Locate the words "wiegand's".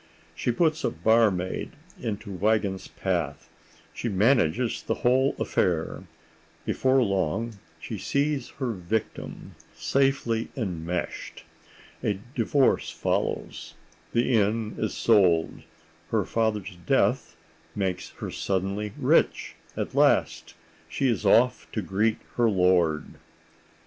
2.31-2.87